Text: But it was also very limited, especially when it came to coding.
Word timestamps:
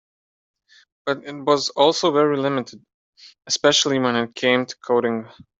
But 1.05 1.25
it 1.25 1.35
was 1.43 1.69
also 1.69 2.11
very 2.11 2.35
limited, 2.35 2.83
especially 3.45 3.99
when 3.99 4.15
it 4.15 4.33
came 4.33 4.65
to 4.65 4.75
coding. 4.77 5.27